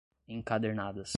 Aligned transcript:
encadernadas 0.27 1.09